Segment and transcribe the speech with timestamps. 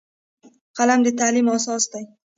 [0.77, 2.03] قلم د تعلیم اساس دی